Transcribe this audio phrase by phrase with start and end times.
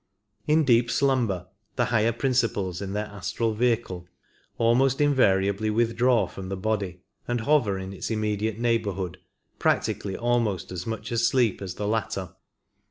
[0.47, 1.45] In deep slumber
[1.75, 4.07] the higher principles in their astral vehicle
[4.57, 9.17] almost invariably withdraw from the body, and hover in its immediate neigh bourhood,
[9.59, 12.33] practically almost as much asleep as the latter.